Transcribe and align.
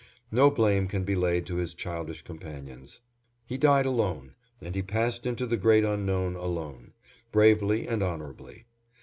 No 0.31 0.49
blame 0.49 0.87
can 0.87 1.03
be 1.03 1.15
laid 1.15 1.45
to 1.45 1.57
his 1.57 1.75
childish 1.75 2.23
companions. 2.23 3.01
He 3.45 3.55
died 3.55 3.85
alone, 3.85 4.33
and 4.59 4.73
he 4.73 4.81
passed 4.81 5.27
into 5.27 5.45
the 5.45 5.57
great 5.57 5.83
unknown 5.83 6.35
alone, 6.35 6.93
bravely 7.31 7.87
and 7.87 8.01
honorably. 8.01 8.65